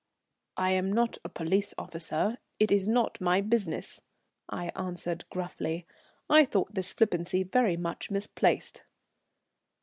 "I 0.57 0.71
am 0.71 0.91
not 0.91 1.19
a 1.23 1.29
police 1.29 1.75
officer; 1.77 2.39
it's 2.59 2.87
not 2.87 3.21
my 3.21 3.39
business," 3.39 4.01
I 4.49 4.69
answered 4.75 5.25
gruffly. 5.29 5.85
I 6.27 6.43
thought 6.43 6.73
this 6.73 6.91
flippancy 6.91 7.43
very 7.43 7.77
much 7.77 8.09
misplaced. 8.09 8.81